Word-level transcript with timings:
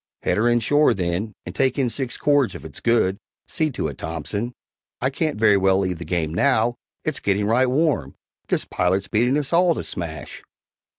"Head 0.23 0.37
her 0.37 0.47
in 0.49 0.59
shore, 0.61 0.95
then, 0.95 1.35
and 1.45 1.53
take 1.53 1.77
in 1.77 1.91
six 1.91 2.17
cords 2.17 2.55
if 2.55 2.65
it's 2.65 2.79
good 2.79 3.19
see 3.47 3.69
to 3.73 3.87
it, 3.87 3.99
Thompson; 3.99 4.51
I 4.99 5.11
can't 5.11 5.37
very 5.37 5.57
well 5.57 5.77
leave 5.77 5.99
the 5.99 6.05
game 6.05 6.33
now 6.33 6.73
it's 7.05 7.19
getting 7.19 7.45
right 7.45 7.67
warm! 7.69 8.15
This 8.47 8.65
pilot's 8.65 9.07
beating 9.07 9.37
us 9.37 9.53
all 9.53 9.75
to 9.75 9.83
smash." 9.83 10.41